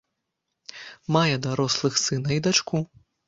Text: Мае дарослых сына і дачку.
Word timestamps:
Мае 1.17 1.35
дарослых 1.45 1.93
сына 2.07 2.29
і 2.39 2.41
дачку. 2.47 2.77